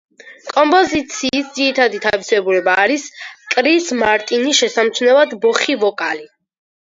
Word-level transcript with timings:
კომპოზიციის 0.53 1.49
ძირითადი 1.57 1.99
თავისებურება 2.05 2.73
არის 2.85 3.05
კრის 3.55 3.91
მარტინის 3.99 4.61
შესამჩნევად 4.63 5.39
ბოხი 5.47 5.77
ვოკალი. 5.85 6.27